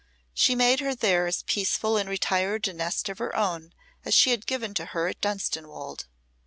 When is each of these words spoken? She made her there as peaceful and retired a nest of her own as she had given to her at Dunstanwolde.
She 0.33 0.55
made 0.55 0.79
her 0.79 0.95
there 0.95 1.27
as 1.27 1.43
peaceful 1.43 1.95
and 1.95 2.09
retired 2.09 2.67
a 2.67 2.73
nest 2.73 3.07
of 3.07 3.19
her 3.19 3.35
own 3.35 3.71
as 4.03 4.15
she 4.15 4.31
had 4.31 4.47
given 4.47 4.73
to 4.73 4.85
her 4.85 5.07
at 5.09 5.21
Dunstanwolde. 5.21 6.05